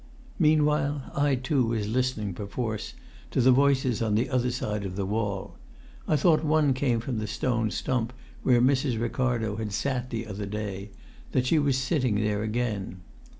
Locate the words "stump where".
7.69-8.61